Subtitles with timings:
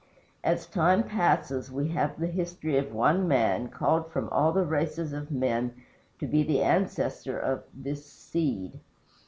[0.43, 5.13] As time passes we have the history of one man, called from all the races
[5.13, 5.75] of men
[6.17, 8.79] to be the ancestor of this SEED.